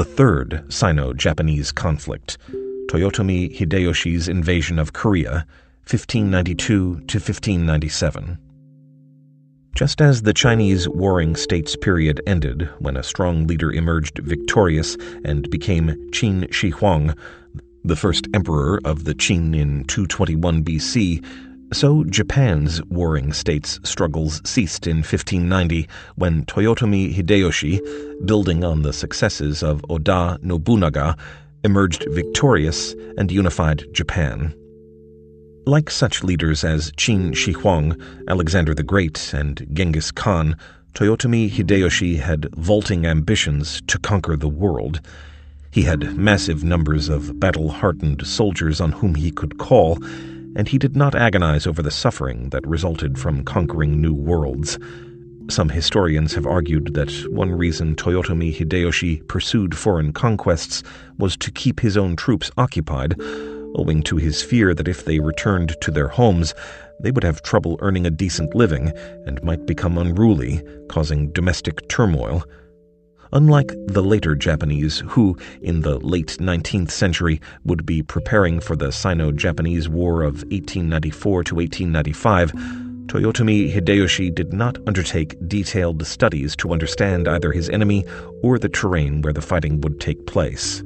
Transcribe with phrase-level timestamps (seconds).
[0.00, 2.38] the third Sino Japanese conflict,
[2.86, 5.44] Toyotomi Hideyoshi's invasion of Korea,
[5.84, 6.54] 1592
[7.00, 8.38] to 1597.
[9.74, 15.50] Just as the Chinese Warring States period ended, when a strong leader emerged victorious and
[15.50, 17.14] became Qin Shi Huang,
[17.84, 21.22] the first emperor of the Qin in 221 BC,
[21.72, 27.80] so Japan's warring states' struggles ceased in 1590 when Toyotomi Hideyoshi,
[28.26, 31.16] building on the successes of Oda Nobunaga,
[31.62, 34.54] emerged victorious and unified Japan.
[35.66, 40.56] Like such leaders as Qin Shi Huang, Alexander the Great, and Genghis Khan,
[40.94, 45.00] Toyotomi Hideyoshi had vaulting ambitions to conquer the world.
[45.70, 49.98] He had massive numbers of battle hardened soldiers on whom he could call,
[50.56, 54.78] and he did not agonize over the suffering that resulted from conquering new worlds.
[55.48, 60.82] Some historians have argued that one reason Toyotomi Hideyoshi pursued foreign conquests
[61.18, 63.14] was to keep his own troops occupied,
[63.74, 66.54] owing to his fear that if they returned to their homes,
[67.00, 68.92] they would have trouble earning a decent living
[69.26, 72.44] and might become unruly, causing domestic turmoil.
[73.32, 78.90] Unlike the later Japanese, who, in the late 19th century, would be preparing for the
[78.90, 82.52] Sino Japanese War of 1894 to 1895,
[83.06, 88.04] Toyotomi Hideyoshi did not undertake detailed studies to understand either his enemy
[88.42, 90.82] or the terrain where the fighting would take place.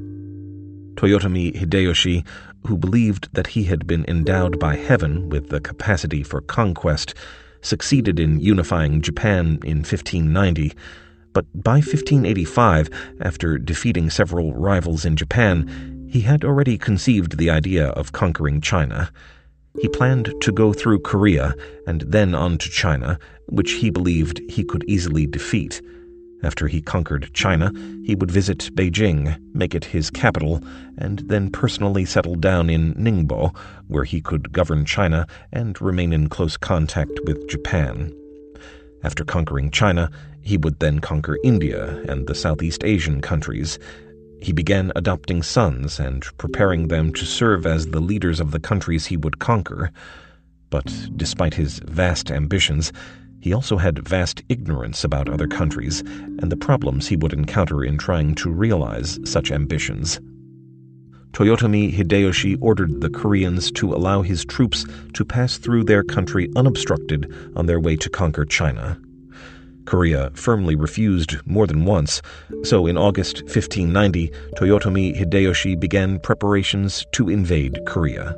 [0.97, 2.27] Toyotomi Hideyoshi,
[2.67, 7.15] who believed that he had been endowed by heaven with the capacity for conquest,
[7.62, 10.75] succeeded in unifying Japan in 1590
[11.35, 12.89] but by 1585,
[13.21, 19.11] after defeating several rivals in Japan, he had already conceived the idea of conquering China.
[19.81, 21.55] He planned to go through Korea
[21.87, 23.19] and then on to China,
[23.49, 25.83] which he believed he could easily defeat.
[26.45, 27.73] After he conquered China,
[28.05, 30.62] he would visit Beijing, make it his capital,
[30.99, 33.56] and then personally settle down in Ningbo,
[33.89, 38.15] where he could govern China and remain in close contact with Japan.
[39.03, 40.11] After conquering China,
[40.44, 43.78] he would then conquer India and the Southeast Asian countries.
[44.41, 49.06] He began adopting sons and preparing them to serve as the leaders of the countries
[49.06, 49.91] he would conquer.
[50.69, 52.93] But despite his vast ambitions,
[53.41, 57.97] he also had vast ignorance about other countries and the problems he would encounter in
[57.97, 60.21] trying to realize such ambitions.
[61.32, 67.32] Toyotomi Hideyoshi ordered the Koreans to allow his troops to pass through their country unobstructed
[67.56, 68.99] on their way to conquer China.
[69.87, 72.22] Korea firmly refused more than once,
[72.62, 78.37] so in August 1590, Toyotomi Hideyoshi began preparations to invade Korea.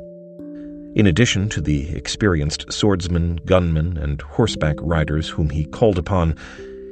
[0.95, 6.35] In addition to the experienced swordsmen, gunmen, and horseback riders whom he called upon,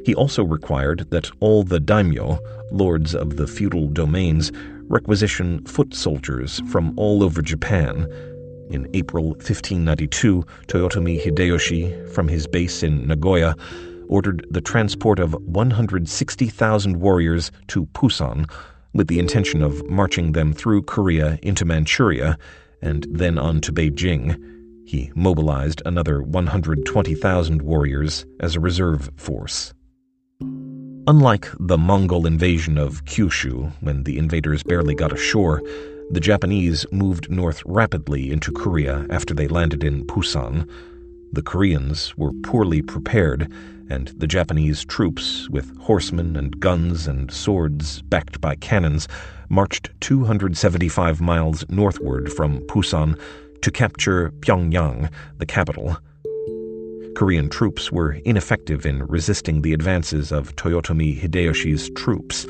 [0.05, 2.39] he also required that all the daimyo,
[2.71, 4.51] lords of the feudal domains,
[4.87, 8.07] requisition foot soldiers from all over Japan.
[8.69, 13.55] In April 1592, Toyotomi Hideyoshi, from his base in Nagoya,
[14.07, 18.49] ordered the transport of 160,000 warriors to Pusan
[18.93, 22.37] with the intention of marching them through Korea into Manchuria
[22.81, 24.41] and then on to Beijing.
[24.87, 29.73] He mobilized another 120,000 warriors as a reserve force.
[31.07, 35.61] Unlike the Mongol invasion of Kyushu, when the invaders barely got ashore,
[36.11, 40.69] the Japanese moved north rapidly into Korea after they landed in Pusan.
[41.33, 43.51] The Koreans were poorly prepared
[43.89, 49.07] and the Japanese troops, with horsemen and guns and swords backed by cannons,
[49.49, 53.19] marched 275 miles northward from Pusan
[53.61, 55.97] to capture Pyongyang, the capital.
[57.15, 62.45] Korean troops were ineffective in resisting the advances of Toyotomi Hideyoshi's troops.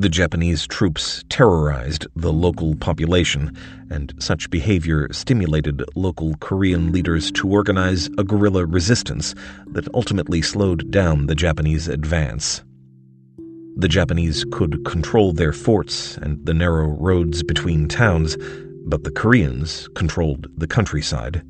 [0.00, 3.54] The Japanese troops terrorized the local population,
[3.90, 9.34] and such behavior stimulated local Korean leaders to organize a guerrilla resistance
[9.66, 12.62] that ultimately slowed down the Japanese advance.
[13.76, 18.38] The Japanese could control their forts and the narrow roads between towns,
[18.86, 21.42] but the Koreans controlled the countryside.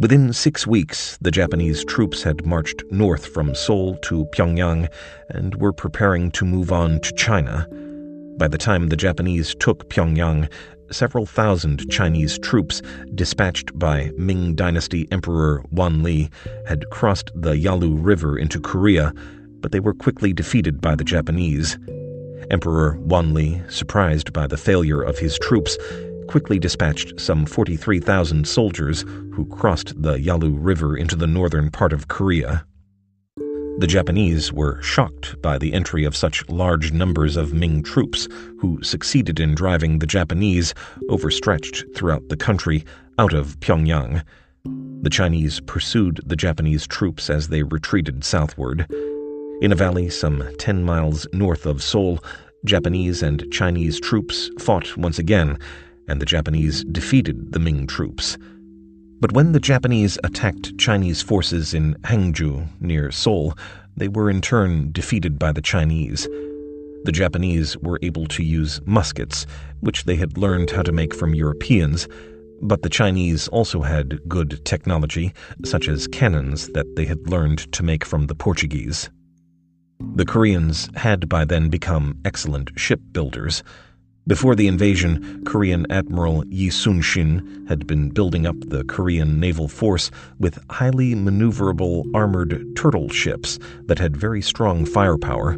[0.00, 4.88] Within six weeks, the Japanese troops had marched north from Seoul to Pyongyang
[5.28, 7.68] and were preparing to move on to China.
[8.38, 10.50] By the time the Japanese took Pyongyang,
[10.90, 12.80] several thousand Chinese troops,
[13.14, 16.30] dispatched by Ming Dynasty Emperor Wanli,
[16.66, 19.12] had crossed the Yalu River into Korea,
[19.60, 21.76] but they were quickly defeated by the Japanese.
[22.50, 25.76] Emperor Wanli, surprised by the failure of his troops,
[26.30, 29.02] quickly dispatched some 43,000 soldiers
[29.34, 32.64] who crossed the Yalu River into the northern part of Korea.
[33.78, 38.28] The Japanese were shocked by the entry of such large numbers of Ming troops,
[38.60, 40.72] who succeeded in driving the Japanese,
[41.08, 42.84] overstretched throughout the country,
[43.18, 44.22] out of Pyongyang.
[45.02, 48.86] The Chinese pursued the Japanese troops as they retreated southward.
[49.60, 52.22] In a valley some 10 miles north of Seoul,
[52.64, 55.58] Japanese and Chinese troops fought once again,
[56.10, 58.36] and the Japanese defeated the Ming troops.
[59.20, 63.56] But when the Japanese attacked Chinese forces in Haengju, near Seoul,
[63.96, 66.26] they were in turn defeated by the Chinese.
[67.04, 69.46] The Japanese were able to use muskets,
[69.80, 72.08] which they had learned how to make from Europeans,
[72.60, 75.32] but the Chinese also had good technology,
[75.64, 79.10] such as cannons that they had learned to make from the Portuguese.
[80.14, 83.62] The Koreans had by then become excellent shipbuilders.
[84.30, 90.08] Before the invasion, Korean Admiral Yi Sun-shin had been building up the Korean naval force
[90.38, 95.56] with highly maneuverable armored turtle ships that had very strong firepower.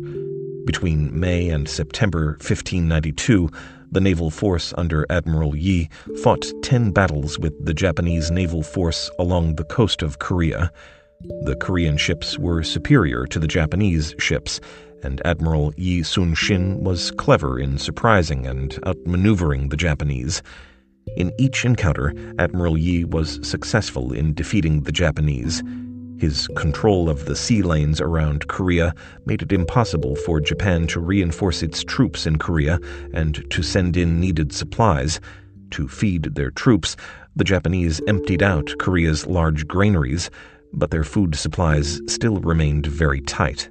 [0.65, 3.51] Between May and September 1592,
[3.91, 5.91] the naval force under Admiral Yi
[6.23, 10.73] fought 10 battles with the Japanese naval force along the coast of Korea.
[11.45, 14.63] The Korean ships were superior to the Japanese ships,
[15.03, 20.43] and Admiral Yi Sun Shin was clever in surprising and outmaneuvering the Japanese.
[21.17, 25.63] In each encounter, Admiral Yi was successful in defeating the Japanese.
[26.19, 28.95] His control of the sea lanes around Korea
[29.27, 32.79] made it impossible for Japan to reinforce its troops in Korea
[33.13, 35.21] and to send in needed supplies.
[35.73, 36.97] To feed their troops,
[37.35, 40.31] the Japanese emptied out Korea's large granaries,
[40.73, 43.69] but their food supplies still remained very tight.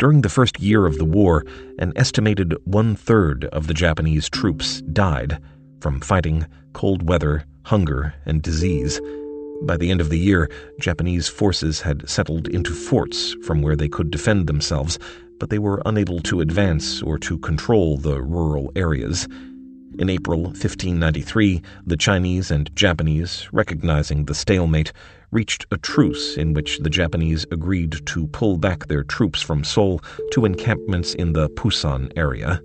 [0.00, 1.44] During the first year of the war,
[1.78, 5.38] an estimated one third of the Japanese troops died
[5.82, 8.98] from fighting, cold weather, hunger, and disease.
[9.60, 10.48] By the end of the year,
[10.80, 14.98] Japanese forces had settled into forts from where they could defend themselves,
[15.38, 19.28] but they were unable to advance or to control the rural areas.
[19.98, 24.94] In April 1593, the Chinese and Japanese, recognizing the stalemate,
[25.30, 30.00] reached a truce in which the Japanese agreed to pull back their troops from Seoul
[30.32, 32.60] to encampments in the Pusan area.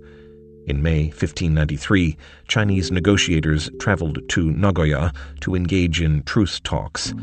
[0.66, 2.16] In May 1593,
[2.48, 7.14] Chinese negotiators traveled to Nagoya to engage in truce talks.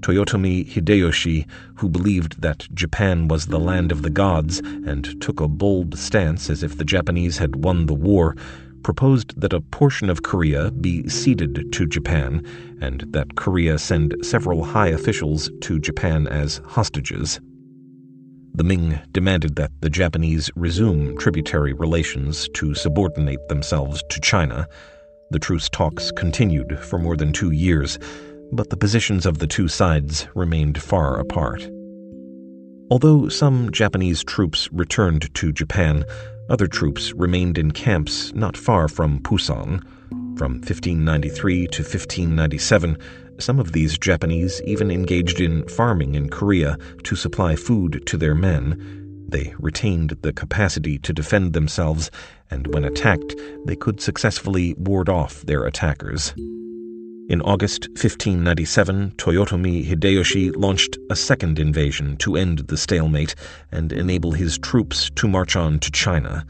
[0.00, 5.48] Toyotomi Hideyoshi, who believed that Japan was the land of the gods and took a
[5.48, 8.36] bold stance as if the Japanese had won the war,
[8.82, 12.44] proposed that a portion of Korea be ceded to Japan
[12.80, 17.40] and that Korea send several high officials to Japan as hostages.
[18.54, 24.66] The Ming demanded that the Japanese resume tributary relations to subordinate themselves to China.
[25.30, 27.98] The truce talks continued for more than two years,
[28.52, 31.70] but the positions of the two sides remained far apart.
[32.90, 36.04] Although some Japanese troops returned to Japan,
[36.50, 39.82] other troops remained in camps not far from Pusan.
[40.36, 42.98] From 1593 to 1597,
[43.38, 48.34] some of these Japanese even engaged in farming in Korea to supply food to their
[48.34, 49.26] men.
[49.28, 52.10] They retained the capacity to defend themselves,
[52.50, 56.34] and when attacked, they could successfully ward off their attackers.
[57.30, 63.36] In August 1597, Toyotomi Hideyoshi launched a second invasion to end the stalemate
[63.70, 66.44] and enable his troops to march on to China.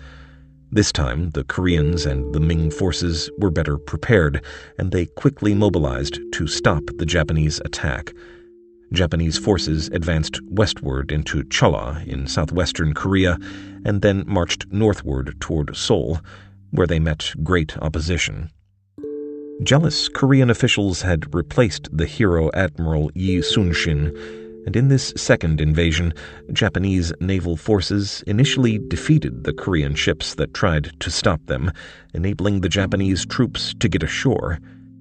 [0.72, 4.42] This time, the Koreans and the Ming forces were better prepared,
[4.78, 8.14] and they quickly mobilized to stop the Japanese attack.
[8.90, 13.36] Japanese forces advanced westward into Cholla in southwestern Korea
[13.84, 16.20] and then marched northward toward Seoul,
[16.70, 18.48] where they met great opposition.
[19.62, 24.06] Jealous Korean officials had replaced the hero Admiral Yi Sun-shin,
[24.64, 26.14] and in this second invasion,
[26.50, 31.72] Japanese naval forces initially defeated the Korean ships that tried to stop them,
[32.14, 34.58] enabling the Japanese troops to get ashore.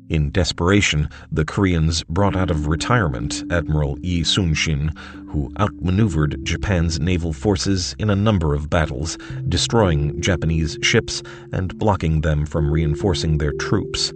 [0.10, 4.92] In desperation, the Koreans brought out of retirement Admiral Yi Sun-shin,
[5.30, 11.24] who outmaneuvered Japan's naval forces in a number of battles, destroying Japanese ships
[11.54, 14.12] and blocking them from reinforcing their troops.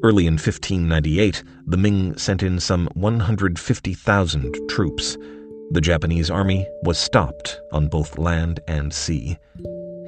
[0.00, 5.16] Early in 1598, the Ming sent in some 150,000 troops.
[5.72, 9.38] The Japanese army was stopped on both land and sea.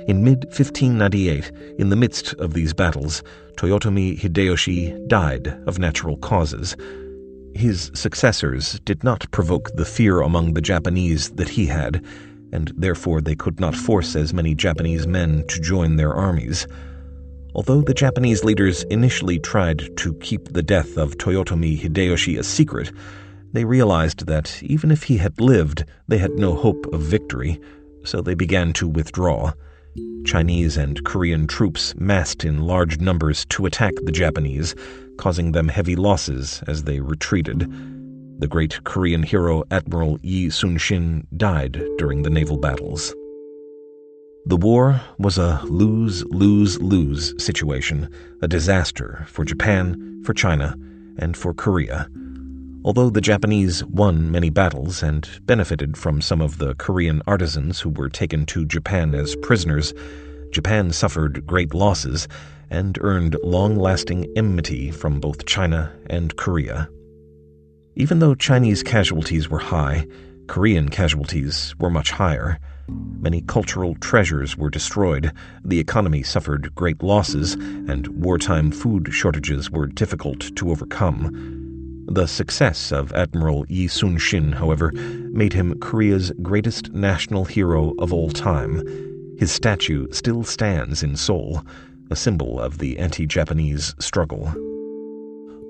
[0.06, 3.24] In mid 1598, in the midst of these battles,
[3.56, 6.76] Toyotomi Hideyoshi died of natural causes.
[7.56, 12.04] His successors did not provoke the fear among the Japanese that he had,
[12.52, 16.68] and therefore they could not force as many Japanese men to join their armies.
[17.54, 22.92] Although the Japanese leaders initially tried to keep the death of Toyotomi Hideyoshi a secret,
[23.52, 27.60] They realized that even if he had lived, they had no hope of victory,
[28.04, 29.52] so they began to withdraw.
[30.24, 34.76] Chinese and Korean troops massed in large numbers to attack the Japanese,
[35.18, 37.68] causing them heavy losses as they retreated.
[38.38, 43.12] The great Korean hero Admiral Yi Sun Shin died during the naval battles.
[44.50, 50.74] The war was a lose lose lose situation, a disaster for Japan, for China,
[51.18, 52.08] and for Korea.
[52.84, 57.90] Although the Japanese won many battles and benefited from some of the Korean artisans who
[57.90, 59.94] were taken to Japan as prisoners,
[60.50, 62.26] Japan suffered great losses
[62.70, 66.88] and earned long lasting enmity from both China and Korea.
[67.94, 70.08] Even though Chinese casualties were high,
[70.48, 72.58] Korean casualties were much higher.
[73.20, 75.32] Many cultural treasures were destroyed,
[75.64, 81.60] the economy suffered great losses, and wartime food shortages were difficult to overcome.
[82.08, 84.90] The success of Admiral Yi Sun Shin, however,
[85.32, 88.82] made him Korea's greatest national hero of all time.
[89.38, 91.64] His statue still stands in Seoul,
[92.10, 94.52] a symbol of the anti Japanese struggle.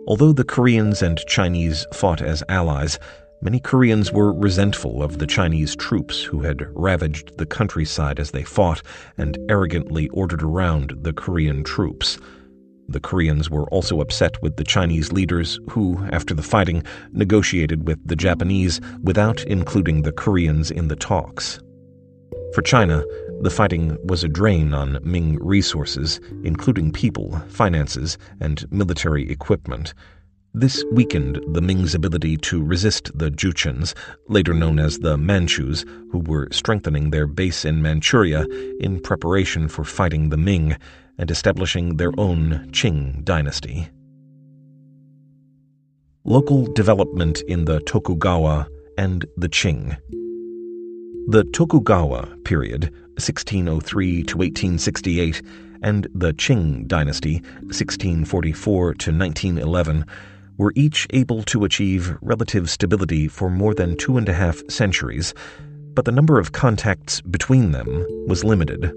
[0.06, 2.98] Although the Koreans and Chinese fought as allies,
[3.42, 8.42] many Koreans were resentful of the Chinese troops who had ravaged the countryside as they
[8.42, 8.82] fought
[9.16, 12.18] and arrogantly ordered around the Korean troops.
[12.88, 16.82] The Koreans were also upset with the Chinese leaders who, after the fighting,
[17.12, 21.60] negotiated with the Japanese without including the Koreans in the talks.
[22.52, 23.04] For China,
[23.42, 29.94] the fighting was a drain on Ming resources, including people, finances, and military equipment.
[30.52, 33.94] This weakened the Ming's ability to resist the Jurchens,
[34.28, 38.44] later known as the Manchus, who were strengthening their base in Manchuria
[38.80, 40.76] in preparation for fighting the Ming
[41.18, 43.90] and establishing their own Qing dynasty.
[46.24, 48.66] Local development in the Tokugawa
[48.98, 49.96] and the Qing.
[51.28, 55.42] The Tokugawa period, 1603 to 1868,
[55.82, 60.04] and the Qing dynasty, 1644 to 1911,
[60.60, 65.32] were each able to achieve relative stability for more than two and a half centuries,
[65.94, 67.88] but the number of contacts between them
[68.28, 68.92] was limited.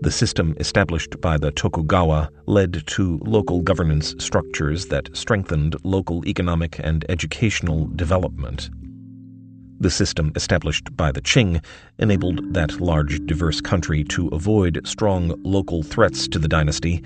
[0.00, 6.80] The system established by the Tokugawa led to local governance structures that strengthened local economic
[6.82, 8.68] and educational development.
[9.78, 11.64] The system established by the Qing
[12.00, 17.04] enabled that large, diverse country to avoid strong local threats to the dynasty,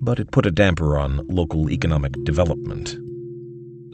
[0.00, 2.96] but it put a damper on local economic development.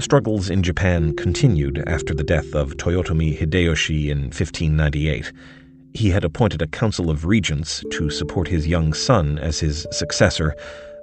[0.00, 5.32] Struggles in Japan continued after the death of Toyotomi Hideyoshi in 1598
[5.94, 10.54] he had appointed a council of regents to support his young son as his successor,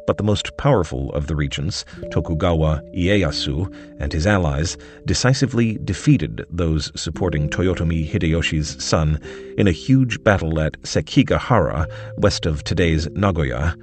[0.06, 6.92] but the most powerful of the regents, Tokugawa Ieyasu, and his allies decisively defeated those
[7.00, 9.20] supporting Toyotomi Hideyoshi's son
[9.58, 11.88] in a huge battle at Sekigahara,
[12.18, 13.76] west of today's Nagoya.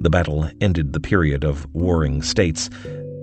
[0.00, 2.70] The battle ended the period of warring states,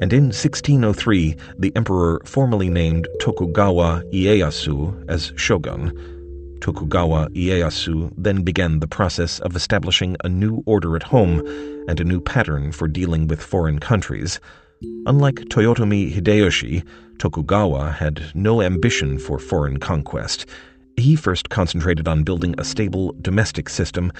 [0.02, 5.92] and in 1603 the emperor formally named Tokugawa Ieyasu as shogun.
[6.60, 11.40] Tokugawa Ieyasu then began the process of establishing a new order at home
[11.88, 14.40] and a new pattern for dealing with foreign countries.
[15.06, 16.84] Unlike Toyotomi Hideyoshi,
[17.18, 20.46] Tokugawa had no ambition for foreign conquest.
[20.98, 24.12] He first concentrated on building a stable domestic system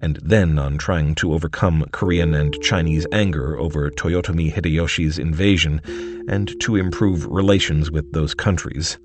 [0.00, 5.80] and then on trying to overcome Korean and Chinese anger over Toyotomi Hideyoshi's invasion
[6.28, 8.98] and to improve relations with those countries.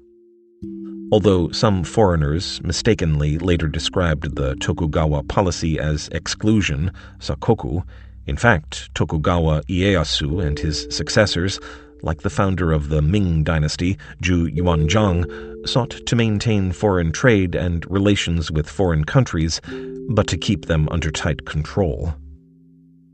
[1.12, 7.83] Although some foreigners mistakenly later described the Tokugawa policy as exclusion, sakoku,
[8.25, 11.60] in fact, Tokugawa Ieyasu and his successors,
[12.01, 17.86] like the founder of the Ming dynasty, Zhu Yuanzhang, sought to maintain foreign trade and
[17.89, 19.62] relations with foreign countries,
[20.10, 22.13] but to keep them under tight control.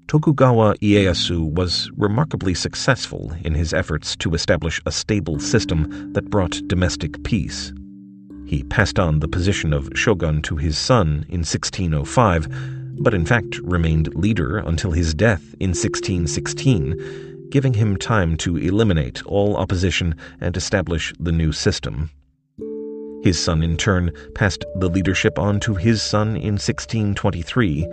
[0.07, 6.61] Tokugawa Ieyasu was remarkably successful in his efforts to establish a stable system that brought
[6.67, 7.73] domestic peace.
[8.45, 12.47] He passed on the position of shogun to his son in 1605,
[12.99, 19.25] but in fact remained leader until his death in 1616, giving him time to eliminate
[19.25, 22.09] all opposition and establish the new system.
[23.23, 27.85] His son, in turn, passed the leadership on to his son in 1623.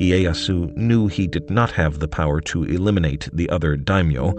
[0.00, 4.34] Ieyasu knew he did not have the power to eliminate the other daimyo,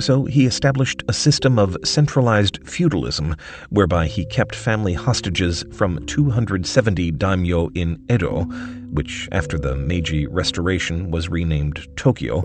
[0.00, 3.36] so he established a system of centralized feudalism
[3.70, 8.44] whereby he kept family hostages from 270 daimyo in Edo,
[8.90, 12.42] which after the Meiji Restoration was renamed Tokyo,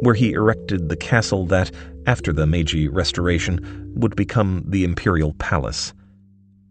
[0.00, 1.70] where he erected the castle that,
[2.06, 5.92] after the Meiji Restoration, would become the Imperial Palace.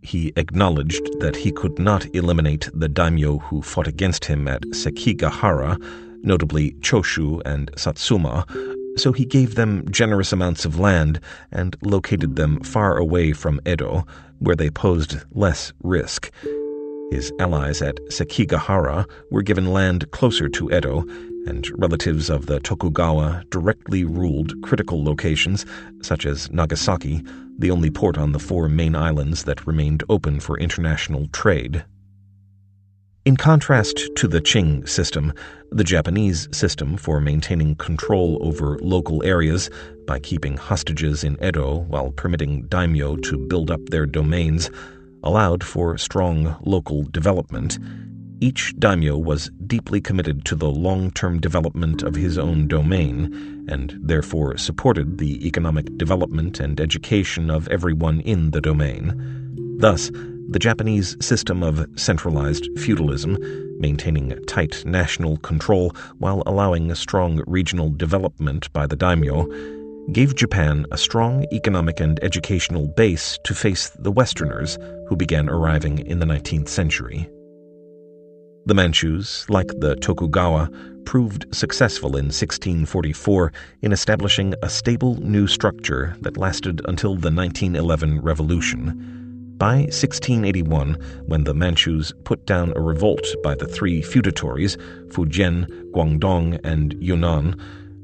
[0.01, 5.77] He acknowledged that he could not eliminate the daimyo who fought against him at Sekigahara,
[6.23, 8.45] notably Choshu and Satsuma,
[8.95, 11.19] so he gave them generous amounts of land
[11.51, 14.05] and located them far away from Edo,
[14.39, 16.31] where they posed less risk.
[17.11, 21.05] His allies at Sekigahara were given land closer to Edo,
[21.47, 25.65] and relatives of the Tokugawa directly ruled critical locations,
[26.01, 27.23] such as Nagasaki,
[27.57, 31.85] the only port on the four main islands that remained open for international trade.
[33.25, 35.33] In contrast to the Qing system,
[35.71, 39.69] the Japanese system for maintaining control over local areas
[40.05, 44.69] by keeping hostages in Edo while permitting daimyo to build up their domains
[45.23, 47.79] allowed for strong local development.
[48.39, 53.97] Each daimyo was deeply committed to the long term development of his own domain, and
[53.99, 59.77] therefore supported the economic development and education of everyone in the domain.
[59.79, 60.11] Thus,
[60.49, 63.39] the Japanese system of centralized feudalism,
[63.79, 69.47] maintaining tight national control while allowing a strong regional development by the daimyo,
[70.11, 74.77] gave Japan a strong economic and educational base to face the Westerners
[75.07, 77.27] who began arriving in the 19th century.
[78.67, 80.69] The Manchus, like the Tokugawa,
[81.05, 88.19] proved successful in 1644 in establishing a stable new structure that lasted until the 1911
[88.19, 89.55] revolution.
[89.57, 90.95] By 1681,
[91.27, 94.75] when the Manchus put down a revolt by the three feudatories,
[95.13, 97.55] Fujian, Guangdong, and Yunnan,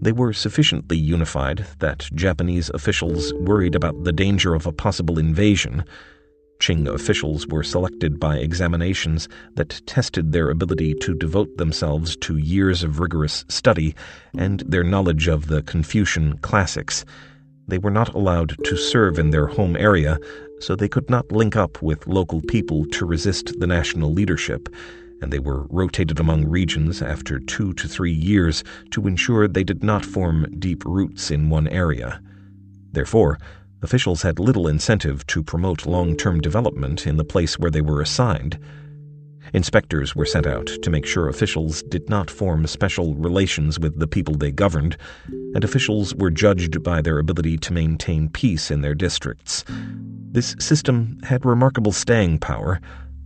[0.02, 5.84] they were sufficiently unified that Japanese officials worried about the danger of a possible invasion.
[6.64, 12.84] Qing officials were selected by examinations that tested their ability to devote themselves to years
[12.84, 13.94] of rigorous study
[14.38, 17.04] and their knowledge of the Confucian classics.
[17.68, 20.18] They were not allowed to serve in their home area,
[20.62, 24.74] so they could not link up with local people to resist the national leadership,
[25.22, 29.84] and they were rotated among regions after two to three years to ensure they did
[29.84, 32.22] not form deep roots in one area.
[32.94, 33.38] Therefore,
[33.84, 38.02] officials had little incentive to promote long term development in the place where they were
[38.02, 38.58] assigned.
[39.54, 44.08] Inspectors were sent out to make sure officials did not form special relations with the
[44.08, 44.98] people they governed,
[45.54, 49.66] and officials were judged by their ability to maintain peace in their districts.
[50.32, 52.80] This system had remarkable staying power,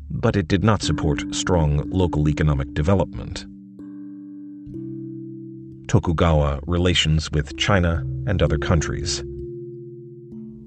[0.10, 3.46] but it did not support strong local economic development.
[5.88, 9.24] Tokugawa relations with China and other countries.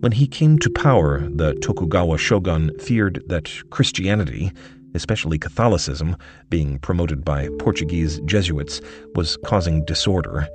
[0.01, 4.51] When he came to power, the Tokugawa shogun feared that Christianity,
[4.95, 6.17] especially Catholicism,
[6.49, 8.81] being promoted by Portuguese Jesuits,
[9.15, 10.49] was causing disorder.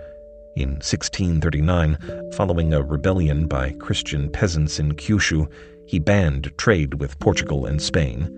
[0.56, 5.48] In 1639, following a rebellion by Christian peasants in Kyushu,
[5.86, 8.32] he banned trade with Portugal and Spain.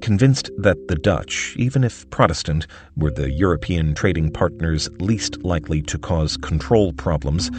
[0.00, 5.98] Convinced that the Dutch, even if Protestant, were the European trading partners least likely to
[5.98, 7.50] cause control problems,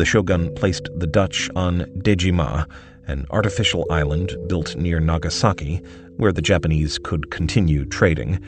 [0.00, 2.64] the shogun placed the Dutch on Dejima,
[3.06, 5.82] an artificial island built near Nagasaki,
[6.16, 8.42] where the Japanese could continue trading.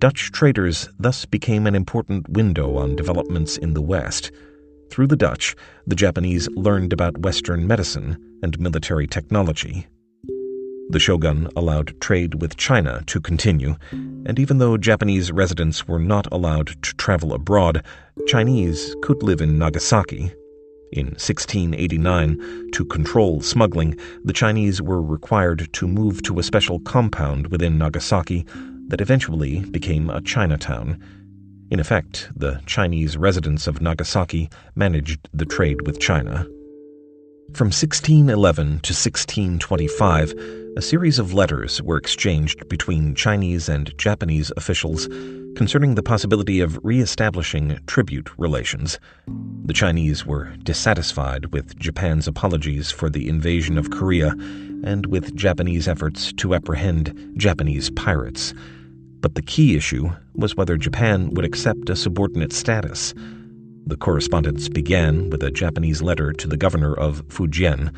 [0.00, 4.32] Dutch traders thus became an important window on developments in the West.
[4.90, 5.54] Through the Dutch,
[5.86, 9.86] the Japanese learned about Western medicine and military technology.
[10.90, 16.26] The shogun allowed trade with China to continue, and even though Japanese residents were not
[16.32, 17.84] allowed to travel abroad,
[18.26, 20.32] Chinese could live in Nagasaki.
[20.92, 27.46] In 1689, to control smuggling, the Chinese were required to move to a special compound
[27.46, 28.44] within Nagasaki
[28.88, 31.02] that eventually became a Chinatown.
[31.70, 36.46] In effect, the Chinese residents of Nagasaki managed the trade with China.
[37.54, 40.34] From 1611 to 1625,
[40.74, 45.06] a series of letters were exchanged between Chinese and Japanese officials
[45.54, 48.98] concerning the possibility of re-establishing tribute relations.
[49.66, 54.30] The Chinese were dissatisfied with Japan's apologies for the invasion of Korea
[54.82, 58.54] and with Japanese efforts to apprehend Japanese pirates.
[59.20, 63.12] But the key issue was whether Japan would accept a subordinate status.
[63.84, 67.92] The correspondence began with a Japanese letter to the governor of Fujian.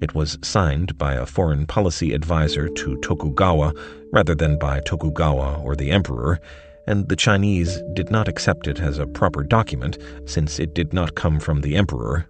[0.00, 3.72] It was signed by a foreign policy advisor to Tokugawa
[4.12, 6.38] rather than by Tokugawa or the emperor,
[6.86, 11.16] and the Chinese did not accept it as a proper document since it did not
[11.16, 12.26] come from the emperor.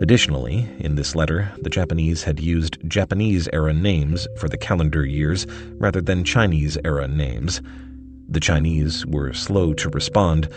[0.00, 5.46] Additionally, in this letter, the Japanese had used Japanese era names for the calendar years
[5.74, 7.62] rather than Chinese era names.
[8.28, 10.48] The Chinese were slow to respond,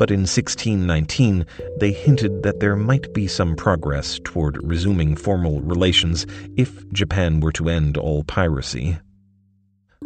[0.00, 1.44] but in 1619
[1.76, 7.52] they hinted that there might be some progress toward resuming formal relations if Japan were
[7.52, 8.98] to end all piracy.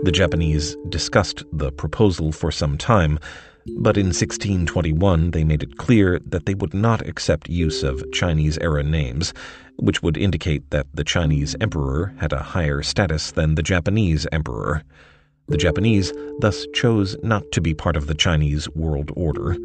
[0.02, 3.20] The Japanese discussed the proposal for some time,
[3.76, 8.58] but in 1621 they made it clear that they would not accept use of Chinese
[8.58, 9.32] era names,
[9.76, 14.82] which would indicate that the Chinese emperor had a higher status than the Japanese emperor.
[15.46, 19.56] The Japanese thus chose not to be part of the Chinese world order.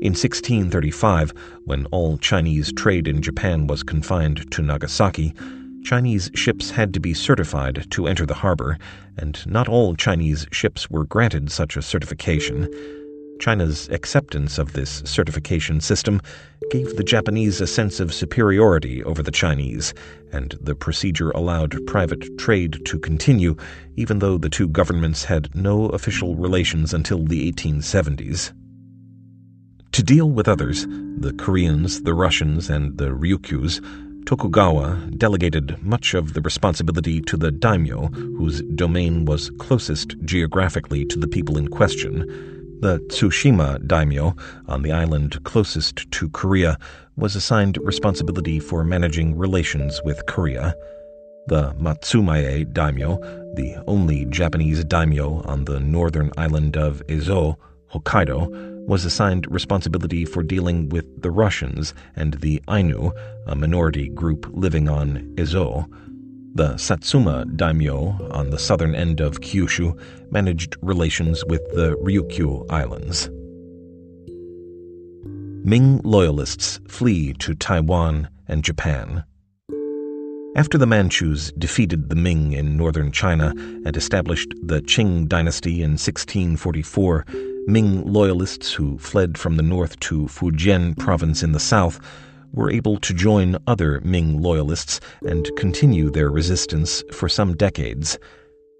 [0.00, 1.34] In 1635,
[1.64, 5.34] when all Chinese trade in Japan was confined to Nagasaki,
[5.82, 8.78] Chinese ships had to be certified to enter the harbor,
[9.16, 12.68] and not all Chinese ships were granted such a certification.
[13.40, 16.20] China's acceptance of this certification system
[16.70, 19.94] gave the Japanese a sense of superiority over the Chinese,
[20.30, 23.56] and the procedure allowed private trade to continue,
[23.96, 28.52] even though the two governments had no official relations until the 1870s.
[29.92, 33.80] To deal with others, the Koreans, the Russians, and the Ryukyus,
[34.26, 41.18] Tokugawa delegated much of the responsibility to the daimyo, whose domain was closest geographically to
[41.18, 42.26] the people in question.
[42.80, 44.36] The Tsushima daimyo,
[44.68, 46.78] on the island closest to Korea,
[47.16, 50.74] was assigned responsibility for managing relations with Korea.
[51.46, 53.18] The Matsumae daimyo,
[53.54, 57.56] the only Japanese daimyo on the northern island of Ezo,
[57.92, 63.12] Hokkaido, was assigned responsibility for dealing with the Russians and the Ainu,
[63.46, 65.86] a minority group living on Ezo.
[66.54, 69.94] The Satsuma daimyo on the southern end of Kyushu
[70.32, 73.28] managed relations with the Ryukyu Islands.
[75.64, 79.22] Ming loyalists flee to Taiwan and Japan.
[80.56, 83.52] After the Manchus defeated the Ming in northern China
[83.84, 87.26] and established the Qing dynasty in 1644,
[87.68, 92.00] Ming loyalists who fled from the north to Fujian province in the south
[92.50, 98.18] were able to join other Ming loyalists and continue their resistance for some decades.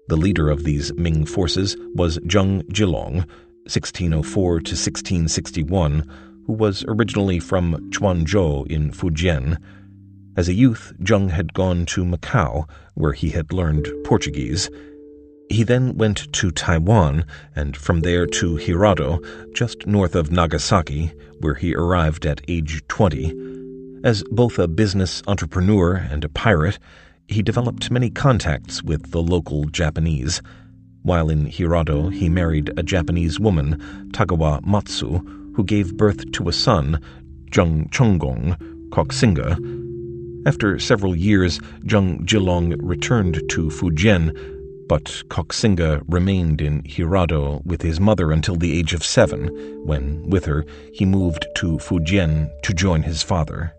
[0.07, 3.27] The leader of these Ming forces was Zheng Zhilong,
[3.69, 6.11] 1604 to 1661,
[6.47, 9.59] who was originally from Quanzhou in Fujian.
[10.35, 14.67] As a youth, Zheng had gone to Macau, where he had learned Portuguese.
[15.49, 19.19] He then went to Taiwan and from there to Hirado,
[19.55, 23.33] just north of Nagasaki, where he arrived at age 20.
[24.03, 26.77] As both a business entrepreneur and a pirate,
[27.27, 30.39] he developed many contacts with the local Japanese.
[31.01, 33.79] While in Hirado, he married a Japanese woman,
[34.11, 35.17] Tagawa Matsu,
[35.55, 37.01] who gave birth to a son,
[37.51, 38.55] Zheng Chenggong,
[38.89, 39.57] Koxinga.
[40.45, 44.58] After several years, Zheng Zhilong returned to Fujian
[44.89, 49.47] but Koxinga remained in Hirado with his mother until the age of seven,
[49.85, 53.71] when, with her, he moved to Fujian to join his father.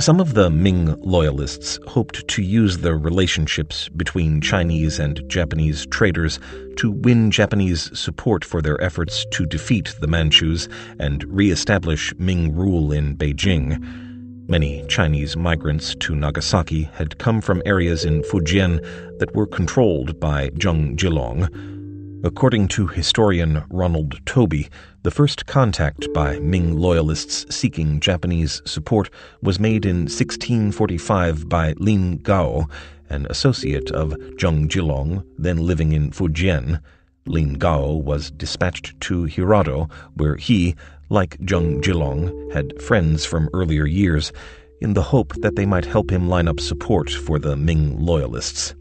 [0.00, 6.40] Some of the Ming loyalists hoped to use the relationships between Chinese and Japanese traders
[6.76, 12.92] to win Japanese support for their efforts to defeat the Manchus and re-establish Ming rule
[12.92, 14.07] in Beijing.
[14.50, 18.80] Many Chinese migrants to Nagasaki had come from areas in Fujian
[19.18, 22.24] that were controlled by Zheng Zhilong.
[22.24, 24.70] According to historian Ronald Toby,
[25.02, 29.10] the first contact by Ming loyalists seeking Japanese support
[29.42, 32.68] was made in 1645 by Lin Gao,
[33.10, 36.80] an associate of Zheng Zhilong, then living in Fujian.
[37.26, 40.74] Lin Gao was dispatched to Hirado, where he,
[41.10, 44.32] like Zheng Zhilong, had friends from earlier years,
[44.80, 48.74] in the hope that they might help him line up support for the Ming loyalists.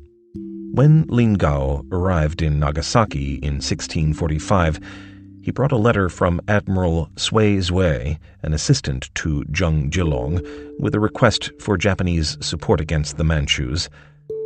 [0.72, 4.80] When Lin Gao arrived in Nagasaki in 1645,
[5.42, 10.42] he brought a letter from Admiral Sui Zui, an assistant to Zheng Zhilong,
[10.78, 13.90] with a request for Japanese support against the Manchus.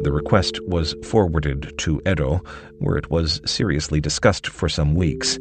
[0.04, 2.42] The request was forwarded to Edo,
[2.80, 5.38] where it was seriously discussed for some weeks.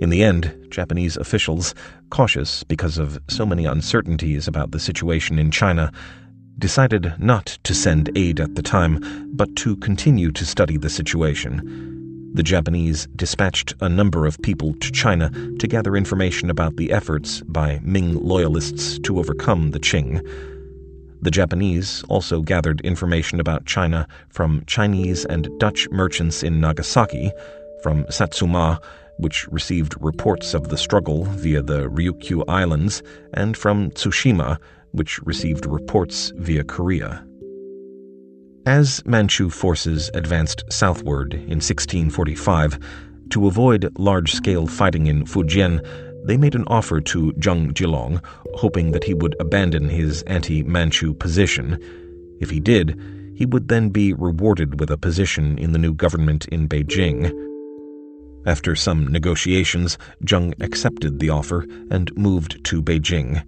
[0.00, 1.74] In the end, Japanese officials,
[2.10, 5.90] cautious because of so many uncertainties about the situation in China,
[6.58, 12.30] decided not to send aid at the time, but to continue to study the situation.
[12.34, 17.40] The Japanese dispatched a number of people to China to gather information about the efforts
[17.48, 20.24] by Ming loyalists to overcome the Qing.
[21.20, 27.32] The Japanese also gathered information about China from Chinese and Dutch merchants in Nagasaki,
[27.82, 28.80] from Satsuma,
[29.18, 33.02] which received reports of the struggle via the Ryukyu Islands,
[33.34, 34.58] and from Tsushima,
[34.92, 37.24] which received reports via Korea.
[38.64, 42.78] As Manchu forces advanced southward in 1645,
[43.30, 45.80] to avoid large scale fighting in Fujian,
[46.28, 48.22] they made an offer to Zheng Zhilong,
[48.54, 51.82] hoping that he would abandon his anti Manchu position.
[52.38, 53.00] If he did,
[53.34, 57.32] he would then be rewarded with a position in the new government in Beijing.
[58.44, 63.42] After some negotiations, Zheng accepted the offer and moved to Beijing.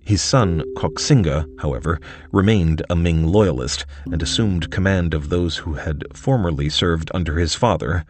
[0.00, 2.00] His son, Koxinga, however,
[2.32, 7.54] remained a Ming loyalist and assumed command of those who had formerly served under his
[7.54, 8.04] father.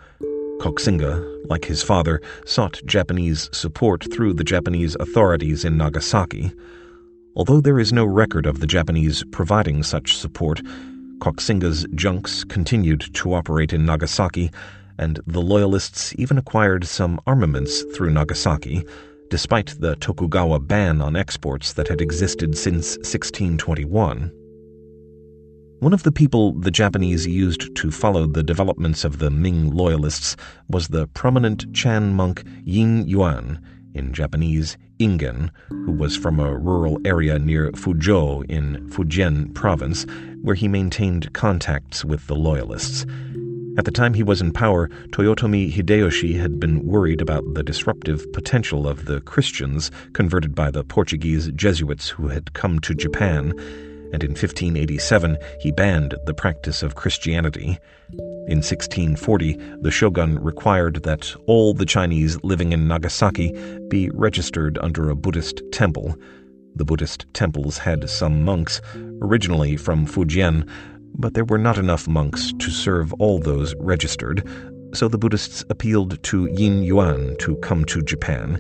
[0.61, 6.53] Koxinga, like his father, sought Japanese support through the Japanese authorities in Nagasaki.
[7.37, 10.61] Although there is no record of the Japanese providing such support,
[11.21, 14.51] Koxinga's junks continued to operate in Nagasaki,
[14.99, 18.85] and the Loyalists even acquired some armaments through Nagasaki,
[19.31, 24.33] despite the Tokugawa ban on exports that had existed since 1621.
[25.81, 30.37] One of the people the Japanese used to follow the developments of the Ming Loyalists
[30.69, 33.61] was the prominent Chan monk Yin Yuan,
[33.95, 40.05] in Japanese Ingen, who was from a rural area near Fuzhou in Fujian province,
[40.43, 43.07] where he maintained contacts with the Loyalists.
[43.79, 48.33] At the time he was in power, Toyotomi Hideyoshi had been worried about the disruptive
[48.33, 53.55] potential of the Christians converted by the Portuguese Jesuits who had come to Japan,
[54.13, 57.79] and in 1587 he banned the practice of Christianity.
[58.49, 63.53] In 1640, the shogun required that all the Chinese living in Nagasaki
[63.89, 66.17] be registered under a Buddhist temple.
[66.75, 68.81] The Buddhist temples had some monks,
[69.21, 70.67] originally from Fujian,
[71.15, 74.49] but there were not enough monks to serve all those registered,
[74.95, 78.59] so the Buddhists appealed to Yin Yuan to come to Japan.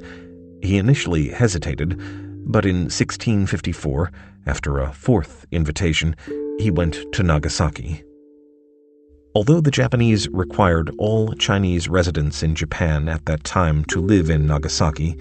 [0.62, 1.98] He initially hesitated,
[2.48, 4.10] but in 1654,
[4.46, 6.16] after a fourth invitation,
[6.58, 8.02] he went to Nagasaki.
[9.34, 14.46] Although the Japanese required all Chinese residents in Japan at that time to live in
[14.46, 15.16] Nagasaki,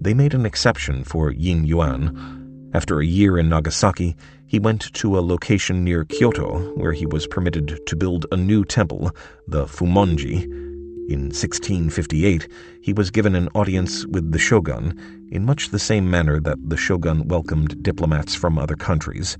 [0.00, 2.70] they made an exception for Yin Yuan.
[2.72, 7.26] After a year in Nagasaki, he went to a location near Kyoto where he was
[7.26, 9.10] permitted to build a new temple,
[9.48, 10.67] the Fumonji.
[11.08, 12.48] In 1658,
[12.82, 16.76] he was given an audience with the shogun in much the same manner that the
[16.76, 19.38] shogun welcomed diplomats from other countries.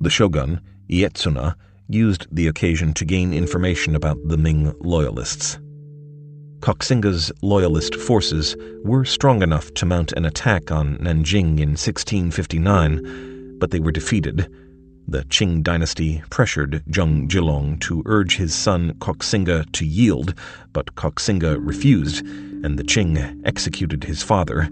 [0.00, 1.54] The shogun, Ietsuna,
[1.88, 5.60] used the occasion to gain information about the Ming loyalists.
[6.58, 13.70] Koxinga's loyalist forces were strong enough to mount an attack on Nanjing in 1659 but
[13.70, 14.52] they were defeated.
[15.10, 20.34] The Qing dynasty pressured Zheng Zhilong to urge his son Koxinga to yield,
[20.74, 24.68] but Koxinga refused, and the Qing executed his father.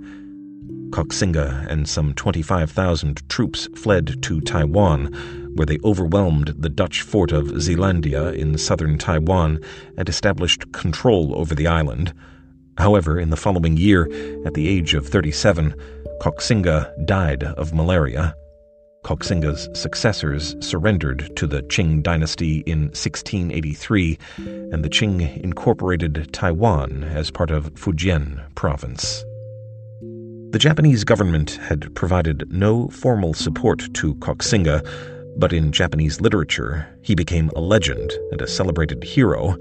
[0.91, 5.07] Koxinga and some 25,000 troops fled to Taiwan,
[5.55, 9.59] where they overwhelmed the Dutch fort of Zeelandia in southern Taiwan
[9.97, 12.13] and established control over the island.
[12.77, 14.03] However, in the following year,
[14.45, 15.75] at the age of 37,
[16.21, 18.35] Koxinga died of malaria.
[19.07, 27.31] Koxinga's successors surrendered to the Qing dynasty in 1683, and the Qing incorporated Taiwan as
[27.31, 29.25] part of Fujian province.
[30.51, 34.83] The Japanese government had provided no formal support to Koxinga,
[35.39, 39.57] but in Japanese literature, he became a legend and a celebrated hero.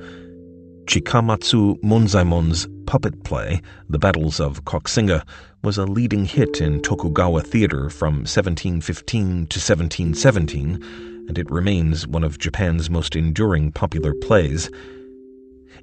[0.85, 5.25] Chikamatsu Monzaimon's puppet play, The Battles of Koxinga,
[5.63, 12.23] was a leading hit in Tokugawa theater from 1715 to 1717, and it remains one
[12.23, 14.69] of Japan's most enduring popular plays.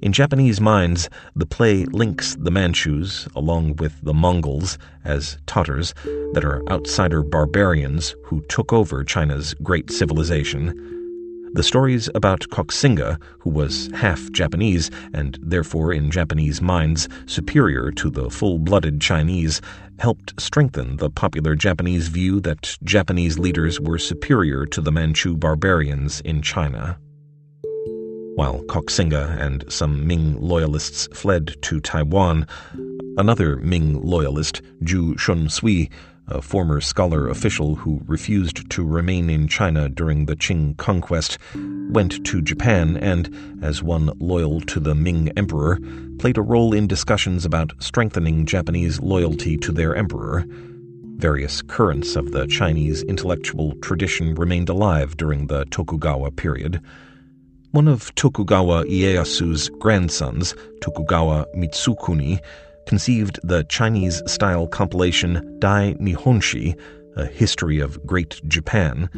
[0.01, 5.93] In Japanese minds, the play links the Manchus, along with the Mongols, as Tatars,
[6.31, 11.02] that are outsider barbarians who took over China's great civilization.
[11.55, 18.09] The stories about Koxinga, who was half Japanese and therefore in Japanese minds superior to
[18.09, 19.61] the full blooded Chinese,
[19.99, 26.21] helped strengthen the popular Japanese view that Japanese leaders were superior to the Manchu barbarians
[26.21, 26.97] in China.
[28.33, 32.47] While Koxinga and some Ming loyalists fled to Taiwan,
[33.17, 35.91] another Ming loyalist, Zhu Shunsui,
[36.27, 41.37] a former scholar official who refused to remain in China during the Qing conquest,
[41.89, 43.29] went to Japan and,
[43.61, 45.79] as one loyal to the Ming emperor,
[46.19, 50.45] played a role in discussions about strengthening Japanese loyalty to their emperor.
[51.17, 56.81] Various currents of the Chinese intellectual tradition remained alive during the Tokugawa period.
[57.71, 62.39] One of Tokugawa Ieyasu's grandsons, Tokugawa Mitsukuni,
[62.85, 66.79] conceived the Chinese style compilation Dai Nihonshi,
[67.15, 69.09] a history of Great Japan,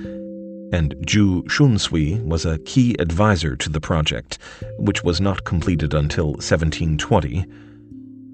[0.71, 4.38] and Zhu Shunsui was a key advisor to the project,
[4.78, 7.45] which was not completed until 1720.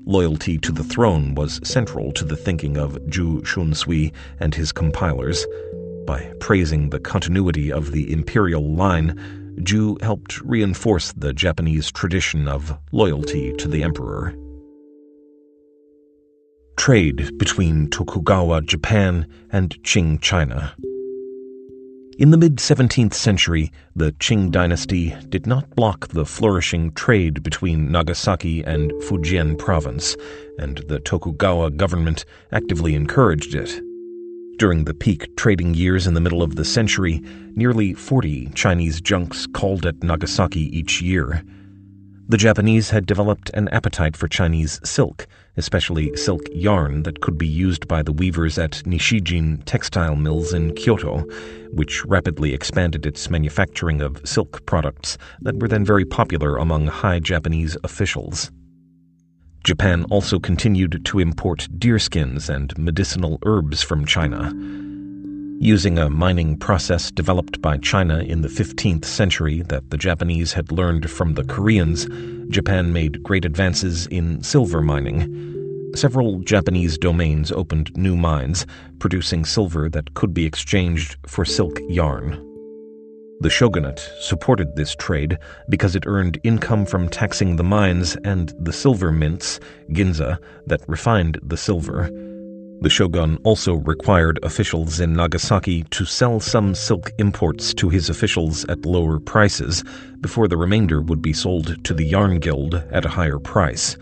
[0.06, 5.46] Loyalty to the throne was central to the thinking of Zhu Shunsui and his compilers.
[6.08, 9.16] By praising the continuity of the imperial line,
[9.60, 14.34] Zhu helped reinforce the Japanese tradition of loyalty to the emperor.
[16.82, 20.74] Trade between Tokugawa Japan and Qing China.
[22.18, 27.92] In the mid 17th century, the Qing dynasty did not block the flourishing trade between
[27.92, 30.18] Nagasaki and Fujian province,
[30.58, 33.80] and the Tokugawa government actively encouraged it.
[34.58, 37.22] During the peak trading years in the middle of the century,
[37.54, 41.44] nearly 40 Chinese junks called at Nagasaki each year.
[42.28, 47.48] The Japanese had developed an appetite for Chinese silk, especially silk yarn that could be
[47.48, 51.26] used by the weavers at Nishijin textile mills in Kyoto,
[51.72, 57.20] which rapidly expanded its manufacturing of silk products that were then very popular among high
[57.20, 58.52] Japanese officials.
[59.64, 64.52] Japan also continued to import deerskins and medicinal herbs from China.
[65.64, 70.72] Using a mining process developed by China in the 15th century that the Japanese had
[70.72, 72.08] learned from the Koreans,
[72.50, 75.92] Japan made great advances in silver mining.
[75.96, 78.66] Several Japanese domains opened new mines,
[78.98, 82.44] producing silver that could be exchanged for silk yarn.
[83.42, 85.38] The shogunate supported this trade
[85.70, 89.60] because it earned income from taxing the mines and the silver mints,
[89.92, 92.10] ginza, that refined the silver.
[92.82, 98.66] The shogun also required officials in Nagasaki to sell some silk imports to his officials
[98.66, 99.84] at lower prices
[100.20, 103.98] before the remainder would be sold to the Yarn Guild at a higher price.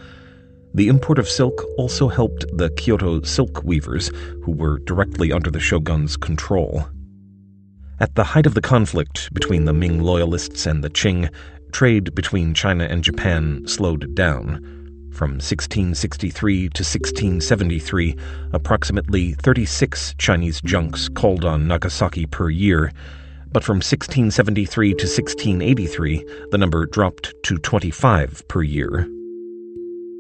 [0.74, 4.12] The import of silk also helped the Kyoto silk weavers,
[4.44, 6.88] who were directly under the shogun's control.
[8.00, 11.30] At the height of the conflict between the Ming loyalists and the Qing,
[11.74, 14.79] trade between China and Japan slowed down.
[15.20, 18.16] From 1663 to 1673,
[18.54, 22.94] approximately 36 Chinese junks called on Nagasaki per year,
[23.52, 29.10] but from 1673 to 1683, the number dropped to 25 per year.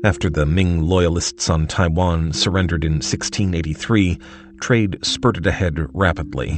[0.03, 4.19] After the Ming loyalists on Taiwan surrendered in 1683,
[4.59, 6.49] trade spurted ahead rapidly.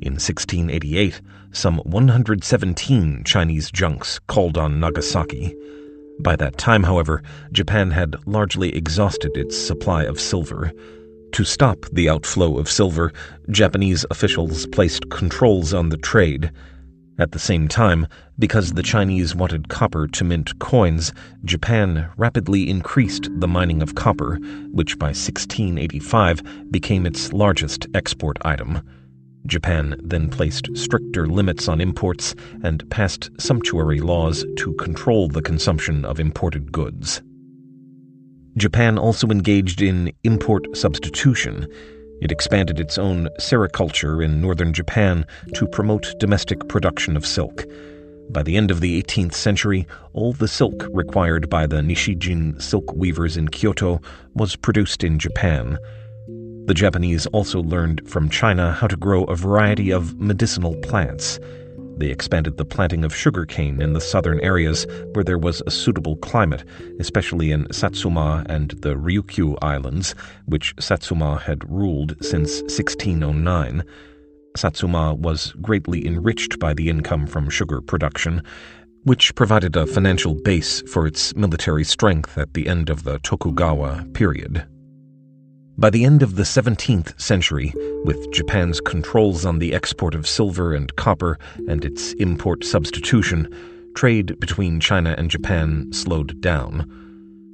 [0.00, 1.20] In 1688,
[1.52, 5.54] some 117 Chinese junks called on Nagasaki.
[6.20, 7.22] By that time, however,
[7.52, 10.72] Japan had largely exhausted its supply of silver.
[11.32, 13.12] To stop the outflow of silver,
[13.50, 16.52] Japanese officials placed controls on the trade.
[17.18, 18.06] At the same time,
[18.38, 21.12] because the Chinese wanted copper to mint coins,
[21.44, 24.36] Japan rapidly increased the mining of copper,
[24.72, 28.80] which by 1685 became its largest export item.
[29.46, 36.04] Japan then placed stricter limits on imports and passed sumptuary laws to control the consumption
[36.04, 37.22] of imported goods.
[38.56, 41.66] Japan also engaged in import substitution
[42.20, 47.64] it expanded its own sericulture in northern Japan to promote domestic production of silk.
[48.30, 52.94] By the end of the 18th century, all the silk required by the Nishijin silk
[52.94, 54.00] weavers in Kyoto
[54.34, 55.76] was produced in Japan.
[56.66, 61.38] The Japanese also learned from China how to grow a variety of medicinal plants.
[61.98, 66.16] They expanded the planting of sugarcane in the southern areas where there was a suitable
[66.16, 66.64] climate,
[66.98, 70.14] especially in Satsuma and the Ryukyu Islands,
[70.46, 73.84] which Satsuma had ruled since 1609.
[74.56, 78.42] Satsuma was greatly enriched by the income from sugar production,
[79.02, 84.06] which provided a financial base for its military strength at the end of the Tokugawa
[84.14, 84.66] period.
[85.76, 90.72] By the end of the 17th century, with Japan's controls on the export of silver
[90.72, 93.52] and copper and its import substitution,
[93.96, 96.88] trade between China and Japan slowed down.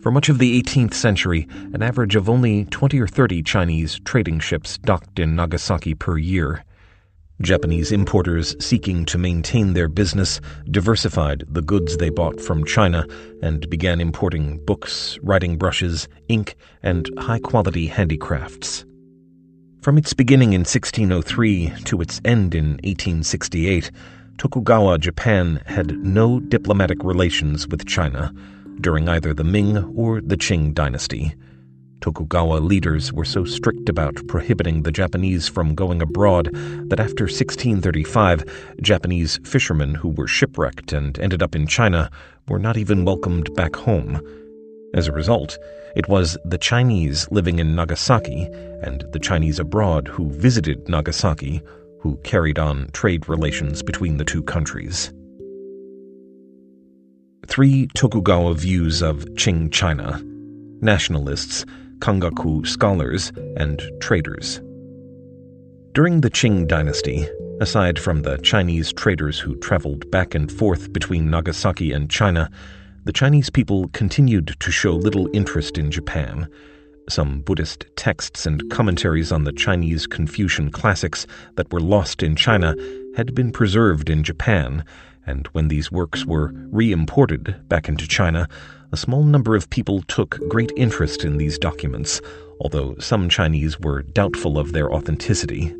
[0.02, 4.38] For much of the 18th century, an average of only 20 or 30 Chinese trading
[4.38, 6.62] ships docked in Nagasaki per year.
[7.40, 13.06] Japanese importers seeking to maintain their business diversified the goods they bought from China
[13.42, 18.84] and began importing books, writing brushes, ink, and high quality handicrafts.
[19.80, 23.90] From its beginning in 1603 to its end in 1868,
[24.36, 28.34] Tokugawa Japan had no diplomatic relations with China
[28.82, 31.34] during either the Ming or the Qing dynasty.
[32.00, 36.46] Tokugawa leaders were so strict about prohibiting the Japanese from going abroad
[36.88, 38.44] that after 1635,
[38.80, 42.10] Japanese fishermen who were shipwrecked and ended up in China
[42.48, 44.20] were not even welcomed back home.
[44.94, 45.58] As a result,
[45.94, 48.48] it was the Chinese living in Nagasaki
[48.82, 51.60] and the Chinese abroad who visited Nagasaki
[52.00, 55.12] who carried on trade relations between the two countries.
[57.46, 60.22] Three Tokugawa views of Qing China
[60.82, 61.64] nationalists,
[62.00, 64.60] Kangaku scholars, and traders.
[65.92, 67.28] During the Qing dynasty,
[67.60, 72.50] aside from the Chinese traders who traveled back and forth between Nagasaki and China,
[73.04, 76.48] the Chinese people continued to show little interest in Japan.
[77.08, 81.26] Some Buddhist texts and commentaries on the Chinese Confucian classics
[81.56, 82.74] that were lost in China
[83.16, 84.84] had been preserved in Japan,
[85.26, 88.48] and when these works were re imported back into China,
[88.92, 92.20] a small number of people took great interest in these documents,
[92.60, 95.74] although some Chinese were doubtful of their authenticity.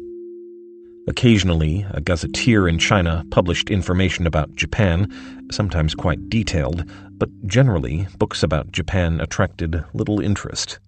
[1.09, 5.13] Occasionally, a gazetteer in China published information about Japan,
[5.51, 6.85] sometimes quite detailed,
[7.19, 10.79] but generally, books about Japan attracted little interest.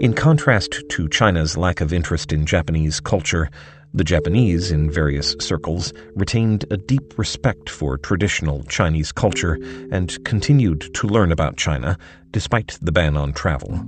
[0.00, 3.50] In contrast to China's lack of interest in Japanese culture,
[3.92, 9.58] the Japanese, in various circles, retained a deep respect for traditional Chinese culture
[9.90, 11.98] and continued to learn about China
[12.30, 13.84] despite the ban on travel.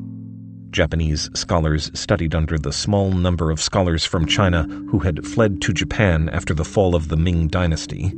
[0.70, 5.72] Japanese scholars studied under the small number of scholars from China who had fled to
[5.72, 8.10] Japan after the fall of the Ming dynasty.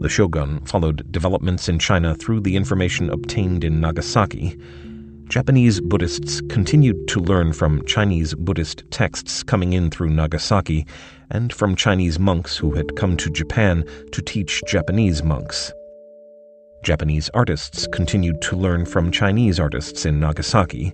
[0.00, 4.58] The shogun followed developments in China through the information obtained in Nagasaki.
[5.28, 10.86] Japanese Buddhists continued to learn from Chinese Buddhist texts coming in through Nagasaki
[11.30, 15.72] and from Chinese monks who had come to Japan to teach Japanese monks.
[16.84, 20.92] Japanese artists continued to learn from Chinese artists in Nagasaki.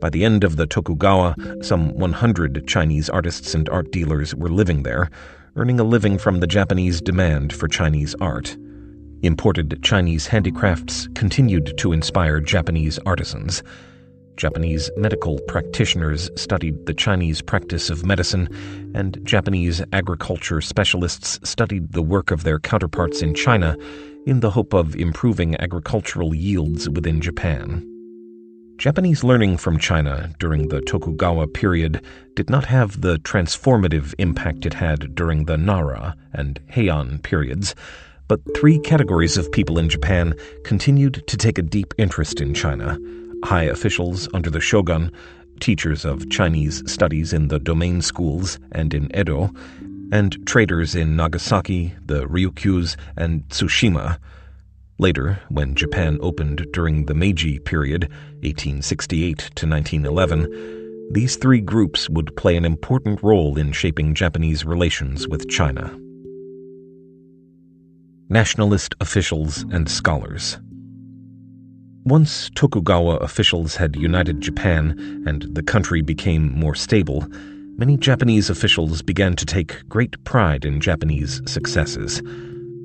[0.00, 4.82] By the end of the Tokugawa, some 100 Chinese artists and art dealers were living
[4.82, 5.10] there,
[5.56, 8.56] earning a living from the Japanese demand for Chinese art.
[9.22, 13.64] Imported Chinese handicrafts continued to inspire Japanese artisans.
[14.36, 18.48] Japanese medical practitioners studied the Chinese practice of medicine,
[18.94, 23.76] and Japanese agriculture specialists studied the work of their counterparts in China
[24.24, 27.84] in the hope of improving agricultural yields within Japan.
[28.76, 32.00] Japanese learning from China during the Tokugawa period
[32.36, 37.74] did not have the transformative impact it had during the Nara and Heian periods,
[38.28, 42.98] but three categories of people in Japan continued to take a deep interest in China
[43.44, 45.12] high officials under the shogun,
[45.60, 49.52] teachers of Chinese studies in the domain schools and in Edo,
[50.10, 54.18] and traders in Nagasaki, the Ryukyus, and Tsushima
[55.00, 58.10] Later, when Japan opened during the Meiji period,
[58.42, 65.28] 1868 to 1911, these three groups would play an important role in shaping Japanese relations
[65.28, 65.96] with China.
[68.30, 70.58] Nationalist officials and scholars.
[72.04, 77.26] Once Tokugawa officials had united Japan and the country became more stable,
[77.78, 82.20] many Japanese officials began to take great pride in Japanese successes.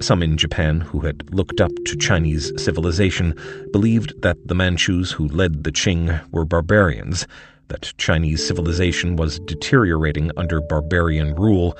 [0.01, 3.35] Some in Japan who had looked up to Chinese civilization
[3.73, 7.27] believed that the Manchus who led the Qing were barbarians,
[7.67, 11.77] that Chinese civilization was deteriorating under barbarian rule,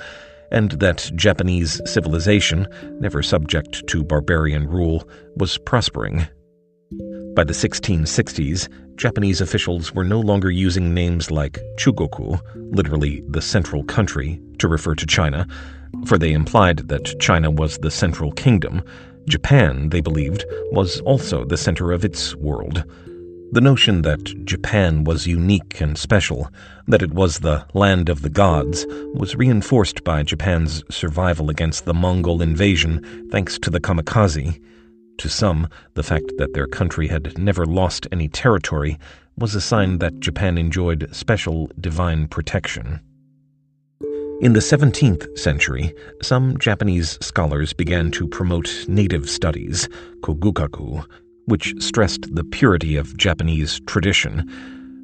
[0.54, 2.68] and that Japanese civilization,
[3.00, 6.28] never subject to barbarian rule, was prospering.
[7.36, 13.84] By the 1660s, Japanese officials were no longer using names like Chugoku, literally the central
[13.84, 15.48] country, to refer to China,
[16.06, 18.84] for they implied that China was the central kingdom.
[19.28, 22.84] Japan, they believed, was also the center of its world.
[23.54, 26.50] The notion that Japan was unique and special,
[26.88, 31.94] that it was the land of the gods, was reinforced by Japan's survival against the
[31.94, 34.60] Mongol invasion thanks to the kamikaze.
[35.20, 38.98] To some, the fact that their country had never lost any territory
[39.38, 43.02] was a sign that Japan enjoyed special divine protection.
[44.42, 45.94] In the 17th century,
[46.24, 49.88] some Japanese scholars began to promote native studies,
[50.22, 51.06] kokugaku,
[51.46, 54.50] which stressed the purity of Japanese tradition.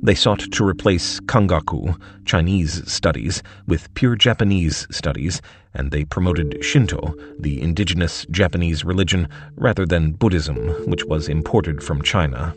[0.01, 5.41] They sought to replace kangaku, Chinese studies, with pure Japanese studies,
[5.73, 10.57] and they promoted Shinto, the indigenous Japanese religion, rather than Buddhism,
[10.89, 12.55] which was imported from China.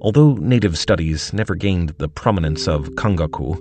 [0.00, 3.56] Although native studies never gained the prominence of kangaku,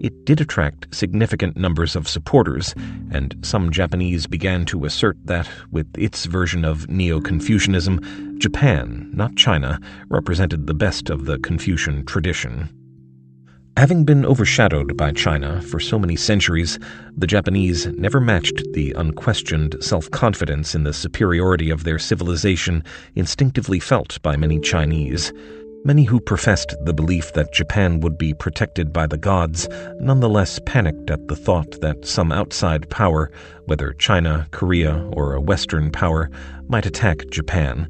[0.00, 2.74] it did attract significant numbers of supporters,
[3.10, 9.36] and some Japanese began to assert that, with its version of Neo Confucianism, Japan, not
[9.36, 12.68] China, represented the best of the Confucian tradition.
[13.78, 16.80] Having been overshadowed by China for so many centuries,
[17.16, 22.82] the Japanese never matched the unquestioned self confidence in the superiority of their civilization
[23.14, 25.32] instinctively felt by many Chinese.
[25.84, 29.68] Many who professed the belief that Japan would be protected by the gods
[30.00, 33.30] nonetheless panicked at the thought that some outside power,
[33.66, 36.30] whether China, Korea, or a Western power,
[36.68, 37.88] might attack Japan.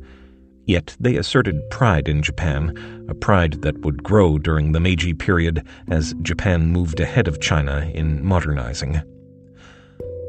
[0.67, 5.67] Yet they asserted pride in Japan, a pride that would grow during the Meiji period
[5.89, 9.01] as Japan moved ahead of China in modernizing.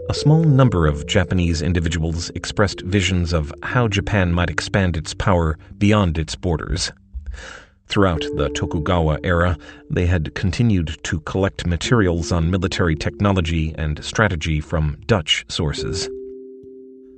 [0.10, 5.57] A small number of Japanese individuals expressed visions of how Japan might expand its power
[5.78, 6.91] beyond its borders.
[7.88, 9.58] Throughout the Tokugawa era,
[9.90, 16.08] they had continued to collect materials on military technology and strategy from Dutch sources.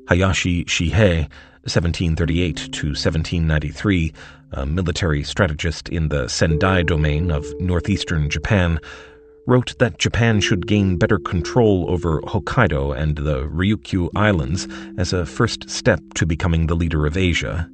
[0.07, 1.30] Hayashi Shihei,
[1.64, 4.14] 1738 to 1793,
[4.53, 8.80] a military strategist in the Sendai domain of northeastern Japan,
[9.47, 15.26] wrote that Japan should gain better control over Hokkaido and the Ryukyu Islands as a
[15.26, 17.70] first step to becoming the leader of Asia.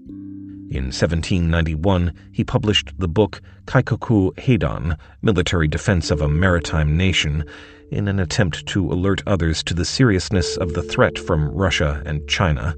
[0.70, 7.46] In 1791, he published the book Kaikoku Heidan, Military Defense of a Maritime Nation,
[7.90, 12.28] in an attempt to alert others to the seriousness of the threat from Russia and
[12.28, 12.76] China.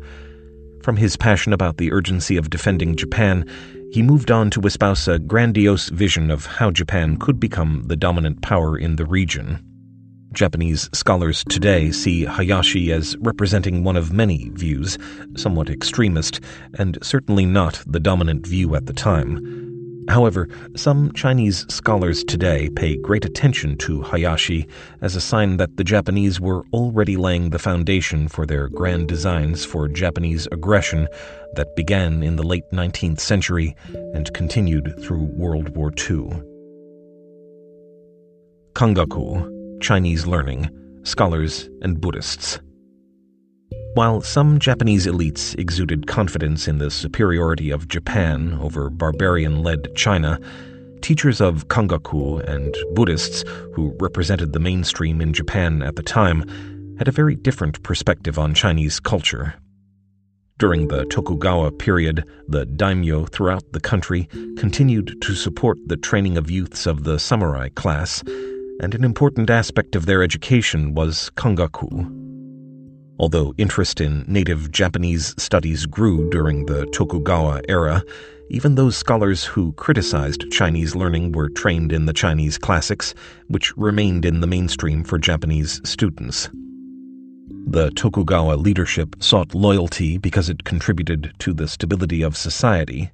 [0.84, 3.44] From his passion about the urgency of defending Japan,
[3.92, 8.44] he moved on to espouse a grandiose vision of how Japan could become the dominant
[8.44, 9.69] power in the region.
[10.32, 14.98] Japanese scholars today see Hayashi as representing one of many views,
[15.36, 16.40] somewhat extremist,
[16.76, 19.70] and certainly not the dominant view at the time.
[20.08, 24.68] However, some Chinese scholars today pay great attention to Hayashi
[25.02, 29.66] as a sign that the Japanese were already laying the foundation for their grand designs
[29.66, 31.08] for Japanese aggression
[31.54, 33.76] that began in the late 19th century
[34.14, 36.42] and continued through World War II.
[38.74, 40.70] Kangaku, Chinese learning,
[41.04, 42.60] scholars, and Buddhists.
[43.96, 50.40] While some Japanese elites exuded confidence in the superiority of Japan over barbarian led China,
[51.02, 56.46] teachers of Kangaku and Buddhists, who represented the mainstream in Japan at the time,
[56.98, 59.56] had a very different perspective on Chinese culture.
[60.58, 64.28] During the Tokugawa period, the daimyo throughout the country
[64.58, 68.22] continued to support the training of youths of the samurai class,
[68.80, 72.16] and an important aspect of their education was Kangaku.
[73.20, 78.02] Although interest in native Japanese studies grew during the Tokugawa era,
[78.50, 83.14] even those scholars who criticized Chinese learning were trained in the Chinese classics,
[83.48, 86.50] which remained in the mainstream for Japanese students.
[87.68, 93.12] The Tokugawa leadership sought loyalty because it contributed to the stability of society,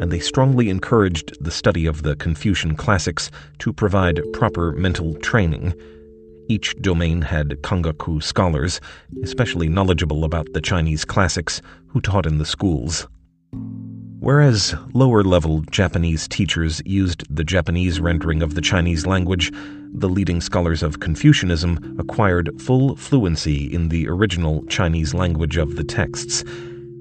[0.00, 5.74] and they strongly encouraged the study of the Confucian classics to provide proper mental training
[6.48, 8.80] each domain had Kangaku scholars,
[9.22, 13.08] especially knowledgeable about the Chinese classics, who taught in the schools.
[14.20, 19.52] Whereas lower level Japanese teachers used the Japanese rendering of the Chinese language,
[19.92, 25.84] the leading scholars of Confucianism acquired full fluency in the original Chinese language of the
[25.84, 26.44] texts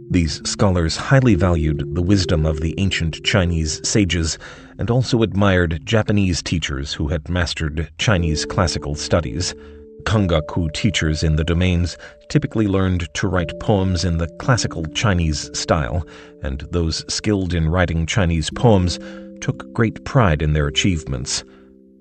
[0.09, 4.37] these scholars highly valued the wisdom of the ancient Chinese sages
[4.77, 9.55] and also admired Japanese teachers who had mastered Chinese classical studies.
[10.03, 11.97] Kangaku teachers in the domains
[12.29, 16.05] typically learned to write poems in the classical Chinese style,
[16.43, 18.99] and those skilled in writing Chinese poems
[19.41, 21.43] took great pride in their achievements.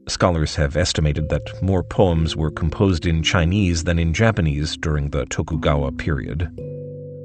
[0.08, 5.24] Scholars have estimated that more poems were composed in Chinese than in Japanese during the
[5.26, 6.50] Tokugawa period.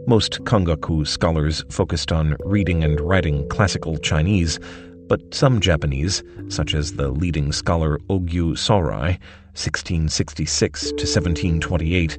[0.10, 4.60] Most Kangaku scholars focused on reading and writing classical Chinese,
[5.08, 9.20] but some Japanese, such as the leading scholar Ogyu Sorai,
[9.54, 12.18] 1666 to 1728,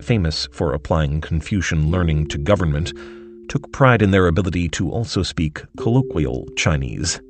[0.00, 2.92] famous for applying Confucian learning to government,
[3.48, 7.20] took pride in their ability to also speak colloquial Chinese.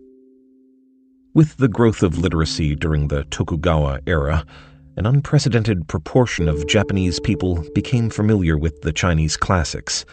[1.32, 4.44] With the growth of literacy during the Tokugawa era,
[4.96, 10.04] an unprecedented proportion of Japanese people became familiar with the Chinese classics.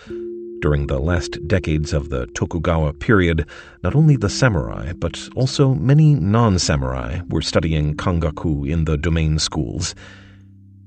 [0.62, 3.46] During the last decades of the Tokugawa period,
[3.84, 9.40] not only the samurai, but also many non samurai were studying Kangaku in the domain
[9.40, 9.96] schools.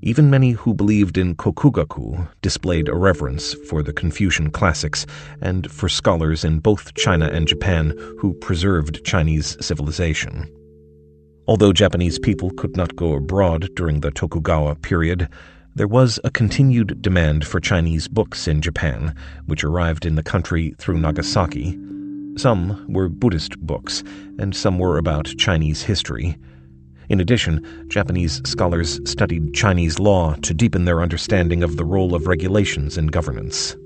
[0.01, 5.07] Even many who believed in Kokugaku displayed a reverence for the Confucian classics
[5.41, 10.51] and for scholars in both China and Japan who preserved Chinese civilization.
[11.49, 15.29] Although Japanese people could not go abroad during the Tokugawa period,
[15.75, 19.15] there was a continued demand for Chinese books in Japan,
[19.47, 21.77] which arrived in the country through Nagasaki.
[22.37, 24.05] Some were Buddhist books,
[24.39, 26.39] and some were about Chinese history.
[27.09, 32.29] In addition, Japanese scholars studied Chinese law to deepen their understanding of the role of
[32.29, 33.77] regulations in governance.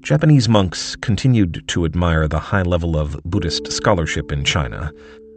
[0.00, 4.92] Japanese monks continued to admire the high level of Buddhist scholarship in China,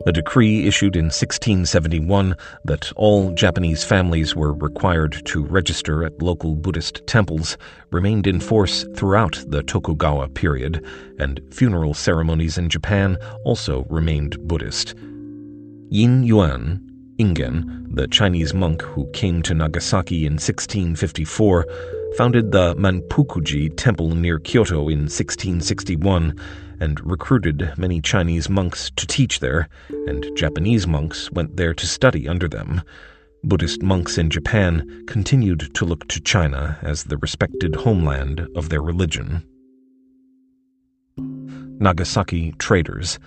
[0.08, 6.56] A decree issued in 1671 that all Japanese families were required to register at local
[6.56, 7.58] Buddhist temples
[7.92, 10.82] remained in force throughout the Tokugawa period,
[11.20, 14.96] and funeral ceremonies in Japan also remained Buddhist.
[15.90, 16.82] Yin Yuan,
[17.18, 21.66] Ingen, the Chinese monk who came to Nagasaki in 1654,
[22.16, 26.34] founded the Manpukuji temple near Kyoto in 1661
[26.80, 29.68] and recruited many Chinese monks to teach there,
[30.08, 32.82] and Japanese monks went there to study under them.
[33.44, 38.82] Buddhist monks in Japan continued to look to China as the respected homeland of their
[38.82, 39.44] religion.
[41.80, 43.20] Nagasaki traders.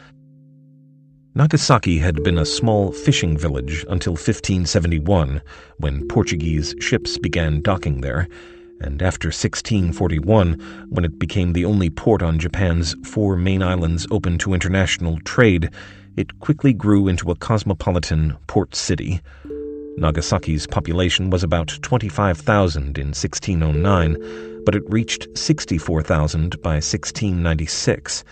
[1.35, 5.41] Nagasaki had been a small fishing village until 1571,
[5.79, 8.27] when Portuguese ships began docking there
[8.81, 14.39] and after 1641, when it became the only port on Japan's four main islands open
[14.39, 15.71] to international trade,
[16.17, 19.21] it quickly grew into a cosmopolitan port city.
[19.99, 28.25] Nagasaki's population was about 25,000 in 1609, but it reached 64,000 by 1696.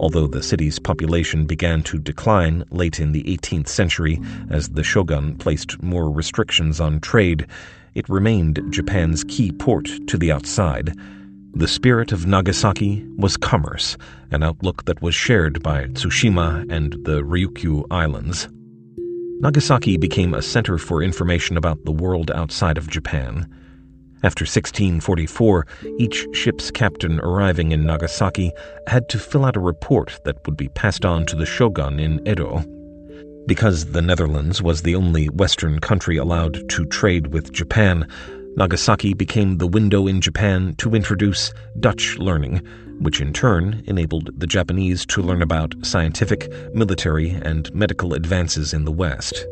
[0.00, 4.20] Although the city's population began to decline late in the 18th century
[4.50, 7.46] as the shogun placed more restrictions on trade,
[7.94, 10.94] it remained Japan's key port to the outside.
[11.54, 13.96] The spirit of Nagasaki was commerce,
[14.30, 18.48] an outlook that was shared by Tsushima and the Ryukyu Islands.
[19.40, 23.46] Nagasaki became a center for information about the world outside of Japan.
[24.22, 25.66] After 1644,
[25.98, 28.52] each ship's captain arriving in Nagasaki
[28.86, 32.26] had to fill out a report that would be passed on to the shogun in
[32.26, 32.64] Edo.
[33.46, 38.08] Because the Netherlands was the only Western country allowed to trade with Japan,
[38.56, 42.62] Nagasaki became the window in Japan to introduce Dutch learning,
[43.00, 48.84] which in turn enabled the Japanese to learn about scientific, military, and medical advances in
[48.84, 49.44] the West.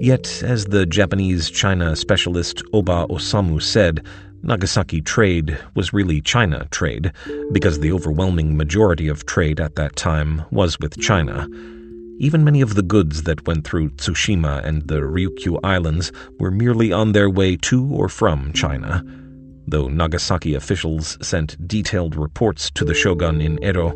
[0.00, 4.06] Yet, as the Japanese China specialist Oba Osamu said,
[4.42, 7.10] Nagasaki trade was really China trade,
[7.52, 11.48] because the overwhelming majority of trade at that time was with China.
[12.18, 16.92] Even many of the goods that went through Tsushima and the Ryukyu Islands were merely
[16.92, 19.04] on their way to or from China.
[19.66, 23.94] Though Nagasaki officials sent detailed reports to the shogun in Edo,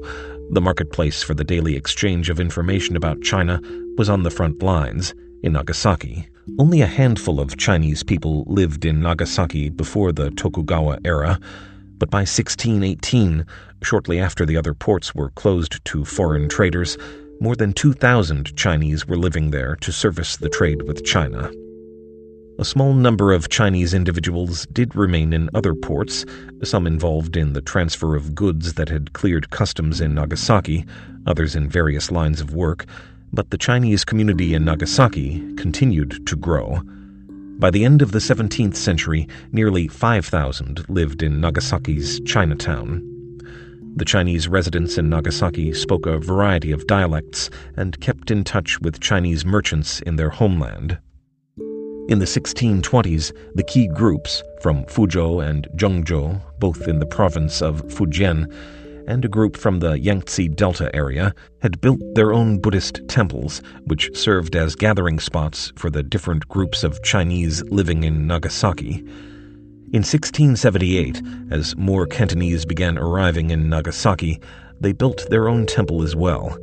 [0.51, 3.61] the marketplace for the daily exchange of information about China
[3.97, 6.29] was on the front lines in Nagasaki.
[6.59, 11.39] Only a handful of Chinese people lived in Nagasaki before the Tokugawa era,
[11.99, 13.47] but by 1618,
[13.83, 16.97] shortly after the other ports were closed to foreign traders,
[17.41, 21.51] more than 2,000 Chinese were living there to service the trade with China.
[22.61, 26.25] A small number of Chinese individuals did remain in other ports,
[26.65, 30.85] some involved in the transfer of goods that had cleared customs in Nagasaki,
[31.27, 32.85] others in various lines of work,
[33.33, 36.83] but the Chinese community in Nagasaki continued to grow.
[37.61, 43.18] By the end of the 17th century, nearly 5,000 lived in Nagasaki's Chinatown.
[43.97, 49.01] The Chinese residents in Nagasaki spoke a variety of dialects and kept in touch with
[49.01, 50.99] Chinese merchants in their homeland.
[52.09, 57.83] In the 1620s, the key groups from Fuzhou and Zhangzhou, both in the province of
[57.89, 58.51] Fujian,
[59.07, 64.17] and a group from the Yangtze Delta area had built their own Buddhist temples, which
[64.17, 69.05] served as gathering spots for the different groups of Chinese living in Nagasaki.
[69.91, 74.39] In 1678, as more Cantonese began arriving in Nagasaki,
[74.79, 76.59] they built their own temple as well.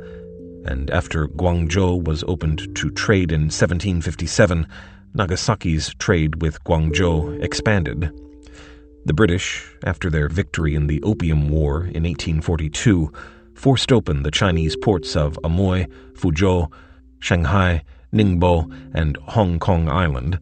[0.64, 4.68] And after Guangzhou was opened to trade in 1757,
[5.16, 8.12] Nagasaki's trade with Guangzhou expanded.
[9.06, 13.12] The British, after their victory in the Opium War in 1842,
[13.54, 16.70] forced open the Chinese ports of Amoy, Fuzhou,
[17.18, 20.38] Shanghai, Ningbo, and Hong Kong Island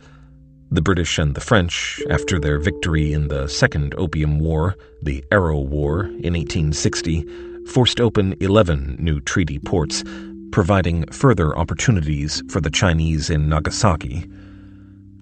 [0.74, 5.60] the British and the French, after their victory in the Second Opium War, the Arrow
[5.60, 7.24] War, in 1860,
[7.66, 10.02] forced open 11 new treaty ports,
[10.50, 14.28] providing further opportunities for the Chinese in Nagasaki.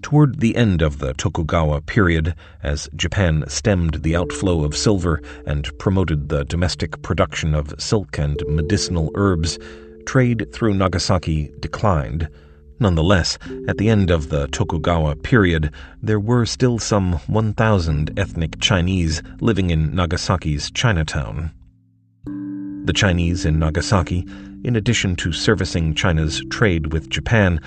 [0.01, 5.71] Toward the end of the Tokugawa period, as Japan stemmed the outflow of silver and
[5.79, 9.59] promoted the domestic production of silk and medicinal herbs,
[10.07, 12.29] trade through Nagasaki declined.
[12.83, 15.71] Nonetheless, at the end of the Tokugawa period,
[16.03, 21.53] there were still some 1,000 ethnic Chinese living in Nagasaki's Chinatown.
[22.85, 24.27] The Chinese in Nagasaki,
[24.65, 27.61] in addition to servicing China's trade with Japan,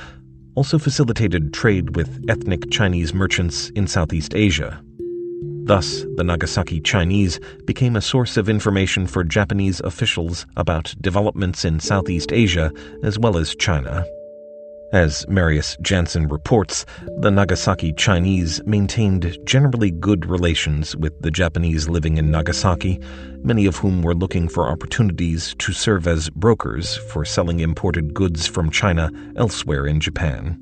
[0.54, 4.84] also facilitated trade with ethnic Chinese merchants in Southeast Asia.
[5.64, 11.80] Thus, the Nagasaki Chinese became a source of information for Japanese officials about developments in
[11.80, 12.70] Southeast Asia
[13.02, 14.06] as well as China.
[14.96, 16.86] As Marius Jansen reports,
[17.18, 23.02] the Nagasaki Chinese maintained generally good relations with the Japanese living in Nagasaki,
[23.44, 28.48] many of whom were looking for opportunities to serve as brokers for selling imported goods
[28.48, 30.58] from China elsewhere in Japan.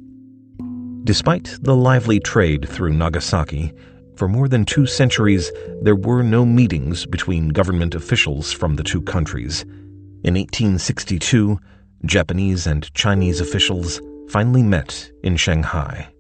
[1.04, 3.72] Despite the lively trade through Nagasaki,
[4.16, 5.52] for more than two centuries
[5.84, 9.62] there were no meetings between government officials from the two countries.
[10.24, 11.60] In 1862,
[12.06, 16.13] Japanese and Chinese officials finally met in Shanghai.